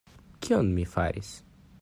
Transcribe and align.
Kion 0.45 0.71
mi 0.79 0.87
faris? 0.95 1.31